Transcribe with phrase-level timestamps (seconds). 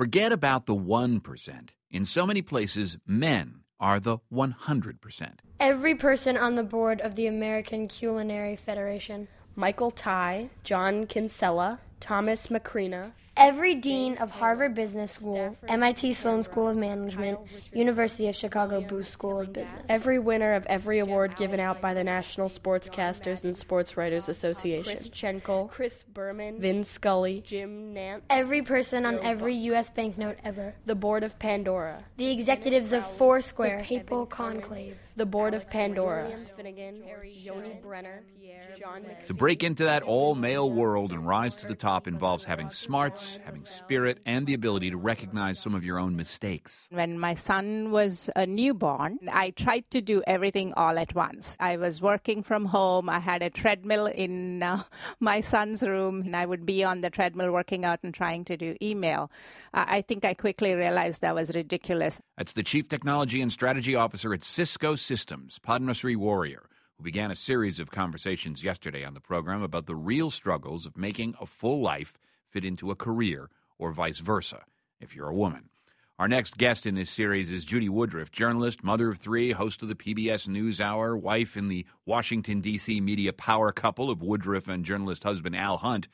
[0.00, 1.68] Forget about the 1%.
[1.90, 5.30] In so many places, men are the 100%.
[5.60, 9.28] Every person on the board of the American Culinary Federation.
[9.56, 16.68] Michael Ty, John Kinsella, Thomas Macrina, Every dean of Harvard Business School, MIT Sloan School
[16.68, 17.38] of Management,
[17.72, 19.82] University of Chicago Booth School of Business.
[19.88, 24.96] Every winner of every award given out by the National Sportscasters and Sports Writers Association.
[24.96, 28.22] Chris Schenkel, Chris Berman, Vin Scully, Jim Nantz.
[28.28, 29.88] Every person on every U.S.
[29.90, 30.74] banknote ever.
[30.84, 32.04] The Board of Pandora.
[32.16, 34.96] The executives of Foursquare, the Papal Conclave.
[35.20, 36.32] The Board of Pandora.
[36.56, 38.22] Finnegan, Yoni Brenner,
[38.78, 42.70] John To break into that all male world and rise to the top involves having
[42.70, 46.88] smarts, having spirit, and the ability to recognize some of your own mistakes.
[46.90, 51.58] When my son was a newborn, I tried to do everything all at once.
[51.60, 53.10] I was working from home.
[53.10, 54.82] I had a treadmill in uh,
[55.20, 58.56] my son's room, and I would be on the treadmill working out and trying to
[58.56, 59.30] do email.
[59.74, 62.22] Uh, I think I quickly realized that was ridiculous.
[62.38, 67.34] That's the Chief Technology and Strategy Officer at Cisco Systems, Padmasree Warrior, who began a
[67.34, 71.80] series of conversations yesterday on the program about the real struggles of making a full
[71.80, 72.16] life
[72.48, 74.62] fit into a career, or vice versa,
[75.00, 75.68] if you're a woman.
[76.20, 79.88] Our next guest in this series is Judy Woodruff, journalist, mother of three, host of
[79.88, 83.00] the PBS NewsHour, wife in the Washington, D.C.
[83.00, 86.06] media power couple of Woodruff and journalist husband Al Hunt.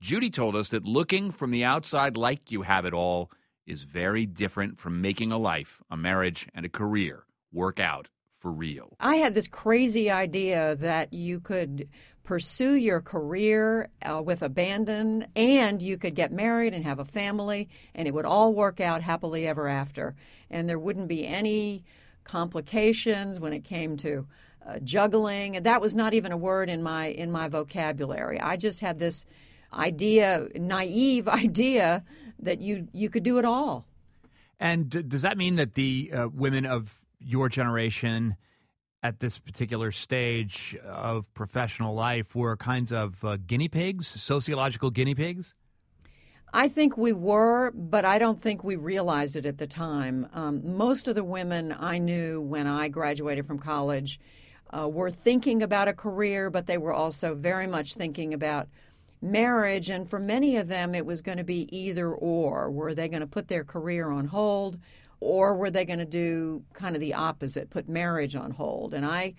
[0.00, 3.28] Judy told us that looking from the outside like you have it all
[3.66, 8.08] is very different from making a life, a marriage, and a career work out
[8.46, 8.96] for real.
[9.00, 11.88] I had this crazy idea that you could
[12.22, 17.68] pursue your career uh, with abandon and you could get married and have a family
[17.92, 20.14] and it would all work out happily ever after.
[20.48, 21.82] And there wouldn't be any
[22.22, 24.28] complications when it came to
[24.64, 25.60] uh, juggling.
[25.64, 28.40] That was not even a word in my in my vocabulary.
[28.40, 29.26] I just had this
[29.72, 32.04] idea naive idea
[32.38, 33.86] that you you could do it all.
[34.60, 38.36] And d- does that mean that the uh, women of your generation
[39.02, 45.14] at this particular stage of professional life were kinds of uh, guinea pigs, sociological guinea
[45.14, 45.54] pigs?
[46.52, 50.28] I think we were, but I don't think we realized it at the time.
[50.32, 54.18] Um, most of the women I knew when I graduated from college
[54.70, 58.68] uh, were thinking about a career, but they were also very much thinking about
[59.20, 59.90] marriage.
[59.90, 62.70] And for many of them, it was going to be either or.
[62.70, 64.78] Were they going to put their career on hold?
[65.20, 68.94] Or were they going to do kind of the opposite, put marriage on hold?
[68.94, 69.34] And I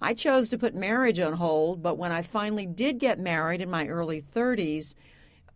[0.00, 3.70] I chose to put marriage on hold, but when I finally did get married in
[3.70, 4.94] my early 30s,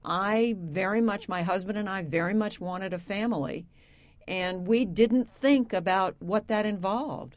[0.05, 3.67] I very much my husband and I very much wanted a family,
[4.29, 7.37] and we didn't think about what that involved.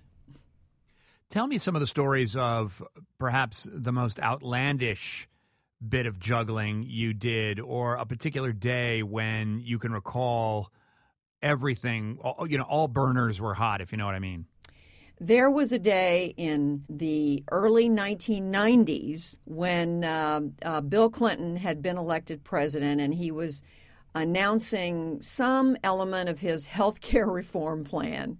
[1.31, 2.83] Tell me some of the stories of
[3.17, 5.27] perhaps the most outlandish
[5.87, 10.71] bit of juggling you did or a particular day when you can recall
[11.41, 14.45] everything, you know, all burners were hot, if you know what I mean.
[15.21, 21.97] There was a day in the early 1990s when uh, uh, Bill Clinton had been
[21.97, 23.61] elected president and he was
[24.15, 28.37] announcing some element of his health care reform plan.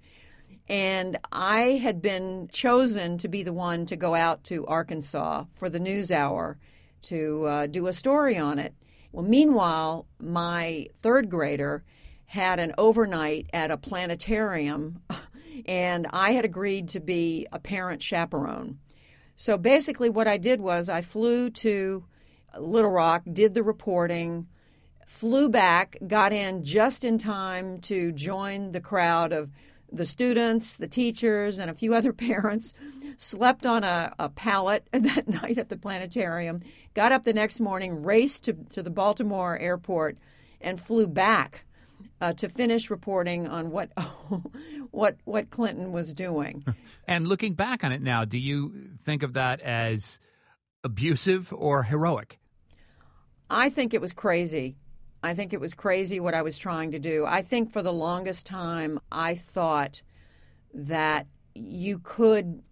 [0.70, 5.70] And I had been chosen to be the one to go out to Arkansas for
[5.70, 6.58] the news hour
[7.04, 8.74] to uh, do a story on it.
[9.12, 11.84] Well, meanwhile, my third grader
[12.29, 15.01] had an overnight at a planetarium,
[15.66, 18.78] and I had agreed to be a parent chaperone.
[19.35, 22.06] So basically, what I did was I flew to
[22.56, 24.45] Little Rock, did the reporting,
[25.07, 29.50] flew back, got in just in time to join the crowd of
[29.91, 32.75] the students, the teachers, and a few other parents.
[33.17, 36.61] Slept on a, a pallet that night at the planetarium,
[36.94, 40.19] got up the next morning, raced to, to the Baltimore airport,
[40.61, 41.66] and flew back
[42.22, 43.91] uh, to finish reporting on what
[44.91, 46.63] what what Clinton was doing.
[47.07, 50.19] and looking back on it now, do you think of that as
[50.84, 52.40] abusive or heroic?
[53.50, 54.78] I think it was crazy.
[55.22, 57.25] I think it was crazy what I was trying to do.
[57.25, 60.02] I think for the longest time I thought
[60.73, 62.64] that you could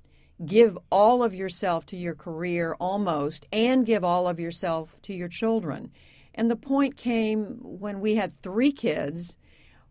[0.45, 5.27] give all of yourself to your career almost and give all of yourself to your
[5.27, 5.92] children.
[6.38, 9.36] And the point came when we had three kids,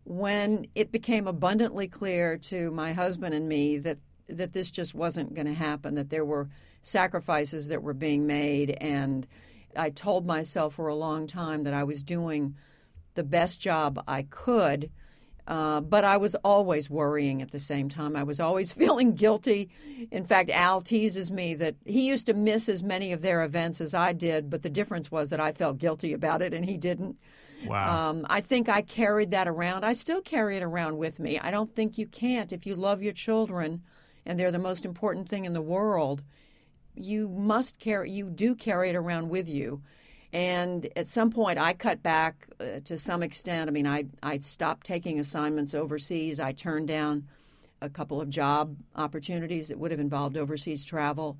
[0.05, 3.97] when it became abundantly clear to my husband and me that,
[4.29, 6.47] that this just wasn't going to happen, that there were
[6.81, 8.71] sacrifices that were being made.
[8.79, 9.27] And
[9.75, 12.55] I told myself for a long time that I was doing
[13.15, 14.89] the best job I could
[15.47, 18.15] uh, but I was always worrying at the same time.
[18.15, 19.69] I was always feeling guilty.
[20.11, 23.79] In fact, Al teases me that he used to miss as many of their events
[23.79, 26.77] as I did, but the difference was that I felt guilty about it and he
[26.77, 27.17] didn't.
[27.65, 28.09] Wow.
[28.09, 29.83] Um, I think I carried that around.
[29.83, 31.39] I still carry it around with me.
[31.39, 32.51] I don't think you can't.
[32.51, 33.81] If you love your children
[34.25, 36.23] and they're the most important thing in the world,
[36.93, 39.81] you must carry, you do carry it around with you.
[40.37, 43.67] And at some point, I cut back uh, to some extent.
[43.67, 46.39] I mean, I, I stopped taking assignments overseas.
[46.39, 47.27] I turned down
[47.81, 51.39] a couple of job opportunities that would have involved overseas travel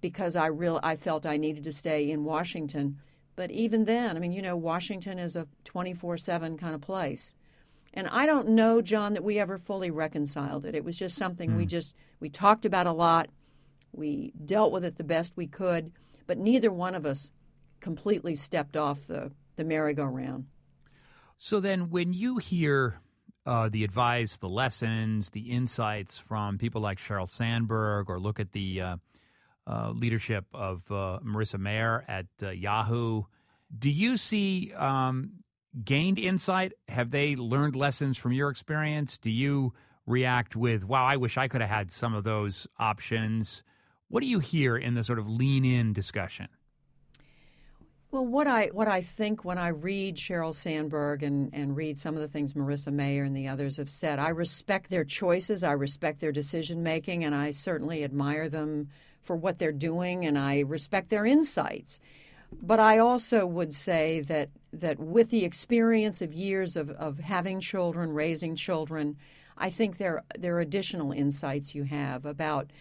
[0.00, 2.98] because I real I felt I needed to stay in Washington.
[3.36, 7.34] But even then, I mean, you know, Washington is a 24/7 kind of place.
[7.94, 10.74] And I don't know, John, that we ever fully reconciled it.
[10.74, 11.58] It was just something mm.
[11.58, 13.28] we just we talked about a lot.
[13.92, 15.92] We dealt with it the best we could,
[16.26, 17.30] but neither one of us
[17.82, 20.46] completely stepped off the the merry-go-round.
[21.36, 23.00] So then when you hear
[23.44, 28.52] uh, the advice, the lessons, the insights from people like Sheryl Sandberg, or look at
[28.52, 28.96] the uh,
[29.66, 33.24] uh, leadership of uh, Marissa Mayer at uh, Yahoo.
[33.76, 35.32] Do you see um,
[35.84, 36.72] gained insight?
[36.88, 39.18] Have they learned lessons from your experience?
[39.18, 39.74] Do you
[40.06, 43.62] react with, wow, I wish I could have had some of those options?
[44.08, 46.48] What do you hear in the sort of lean in discussion?
[48.12, 52.14] Well, what I what I think when I read Sheryl Sandberg and, and read some
[52.14, 55.72] of the things Marissa Mayer and the others have said, I respect their choices, I
[55.72, 58.90] respect their decision making, and I certainly admire them
[59.22, 62.00] for what they're doing, and I respect their insights.
[62.60, 67.60] But I also would say that that with the experience of years of, of having
[67.60, 69.16] children, raising children,
[69.56, 72.72] I think there there are additional insights you have about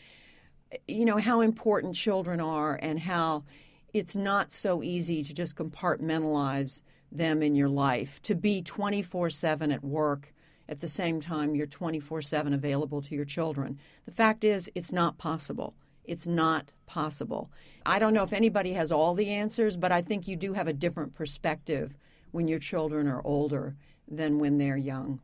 [0.90, 3.46] you know how important children are and how
[3.94, 8.22] it's not so easy to just compartmentalize them in your life.
[8.24, 10.34] To be 24 7 at work
[10.70, 13.80] at the same time you're 24 7 available to your children.
[14.06, 15.76] The fact is, it's not possible.
[16.06, 17.52] It's not possible.
[17.86, 20.68] I don't know if anybody has all the answers, but I think you do have
[20.68, 21.96] a different perspective
[22.32, 23.76] when your children are older
[24.08, 25.20] than when they're young.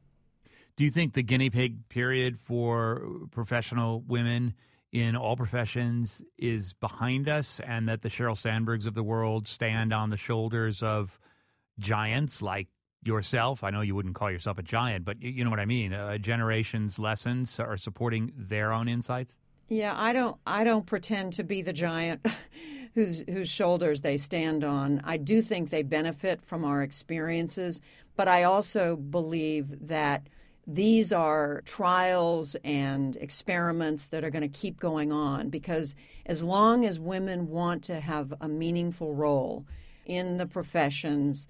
[0.76, 4.54] Do you think the guinea pig period for professional women
[4.92, 9.94] in all professions is behind us and that the Sheryl Sandbergs of the world stand
[9.94, 11.20] on the shoulders of
[11.80, 12.68] giants like
[13.04, 13.64] yourself?
[13.64, 15.94] I know you wouldn't call yourself a giant, but you know what I mean.
[15.94, 19.36] Uh, generations' lessons are supporting their own insights.
[19.70, 20.38] Yeah, I don't.
[20.46, 22.26] I don't pretend to be the giant
[22.94, 25.02] whose whose shoulders they stand on.
[25.04, 27.82] I do think they benefit from our experiences,
[28.16, 30.30] but I also believe that
[30.70, 36.86] these are trials and experiments that are going to keep going on because as long
[36.86, 39.66] as women want to have a meaningful role
[40.06, 41.48] in the professions,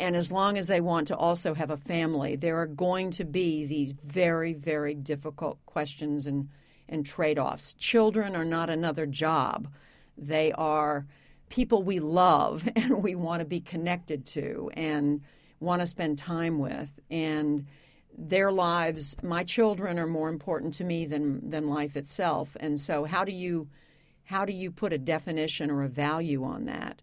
[0.00, 3.24] and as long as they want to also have a family, there are going to
[3.24, 6.48] be these very, very difficult questions and,
[6.88, 7.74] and trade offs.
[7.74, 9.68] Children are not another job,
[10.16, 11.06] they are
[11.50, 15.20] people we love and we want to be connected to and
[15.60, 16.88] want to spend time with.
[17.10, 17.66] And
[18.18, 22.56] their lives, my children are more important to me than than life itself.
[22.58, 23.68] And so how do you
[24.24, 27.02] how do you put a definition or a value on that?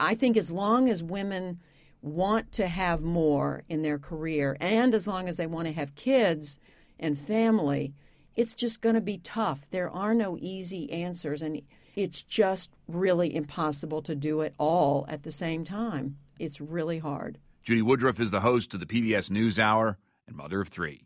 [0.00, 1.60] I think as long as women
[2.02, 5.94] want to have more in their career and as long as they want to have
[5.94, 6.58] kids
[6.98, 7.94] and family,
[8.34, 9.66] it's just going to be tough.
[9.70, 11.62] There are no easy answers and
[11.94, 16.16] it's just really impossible to do it all at the same time.
[16.38, 17.38] It's really hard.
[17.62, 21.04] Judy Woodruff is the host of the PBS NewsHour and mother of three.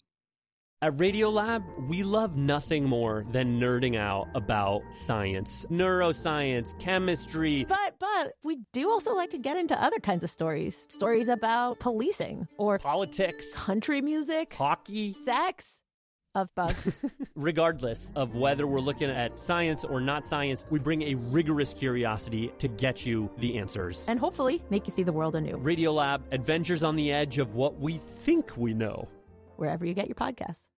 [0.80, 7.66] At Radiolab, we love nothing more than nerding out about science, neuroscience, chemistry.
[7.68, 10.86] But but we do also like to get into other kinds of stories.
[10.88, 15.80] Stories about policing or politics, country music, hockey, sex
[16.42, 16.98] of bugs.
[17.34, 22.52] Regardless of whether we're looking at science or not science, we bring a rigorous curiosity
[22.58, 24.04] to get you the answers.
[24.08, 25.56] And hopefully make you see the world anew.
[25.56, 29.08] Radiolab, adventures on the edge of what we think we know.
[29.56, 30.62] Wherever you get your podcasts.